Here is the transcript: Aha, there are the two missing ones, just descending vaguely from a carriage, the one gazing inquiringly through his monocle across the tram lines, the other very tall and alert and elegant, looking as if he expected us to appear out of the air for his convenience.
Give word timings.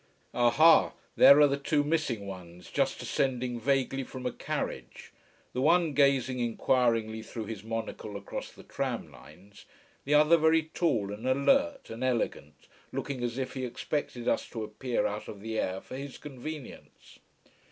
Aha, 0.33 0.93
there 1.15 1.39
are 1.39 1.45
the 1.47 1.59
two 1.59 1.83
missing 1.83 2.25
ones, 2.25 2.71
just 2.71 2.97
descending 2.97 3.59
vaguely 3.59 4.03
from 4.03 4.25
a 4.25 4.31
carriage, 4.31 5.13
the 5.53 5.61
one 5.61 5.93
gazing 5.93 6.39
inquiringly 6.39 7.21
through 7.21 7.45
his 7.45 7.63
monocle 7.63 8.17
across 8.17 8.51
the 8.51 8.63
tram 8.63 9.11
lines, 9.11 9.65
the 10.05 10.15
other 10.15 10.37
very 10.37 10.63
tall 10.73 11.13
and 11.13 11.27
alert 11.27 11.91
and 11.91 12.03
elegant, 12.03 12.67
looking 12.91 13.21
as 13.23 13.37
if 13.37 13.53
he 13.53 13.63
expected 13.63 14.27
us 14.27 14.49
to 14.49 14.63
appear 14.63 15.05
out 15.05 15.27
of 15.27 15.39
the 15.39 15.59
air 15.59 15.79
for 15.79 15.95
his 15.95 16.17
convenience. 16.17 17.19